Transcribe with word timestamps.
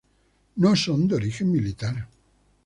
No 0.55 0.75
son 0.75 1.07
de 1.07 1.13
origen 1.13 1.51
militar. 1.51 2.09